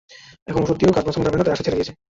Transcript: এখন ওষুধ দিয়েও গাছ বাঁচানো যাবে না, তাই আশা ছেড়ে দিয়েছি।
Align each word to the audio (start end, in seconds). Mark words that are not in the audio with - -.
এখন 0.49 0.61
ওষুধ 0.63 0.77
দিয়েও 0.79 0.95
গাছ 0.95 1.05
বাঁচানো 1.07 1.25
যাবে 1.27 1.37
না, 1.37 1.43
তাই 1.45 1.53
আশা 1.55 1.65
ছেড়ে 1.65 1.77
দিয়েছি। 1.77 1.93